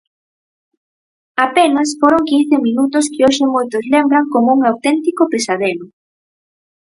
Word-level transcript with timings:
Apenas 1.47 1.89
foron 1.99 2.27
quince 2.29 2.55
minutos 2.67 3.05
que 3.13 3.23
hoxe 3.27 3.45
moitos 3.55 3.83
lembran 3.95 4.25
como 4.33 4.47
un 4.55 4.61
auténtico 4.69 5.23
pesadelo. 5.33 5.85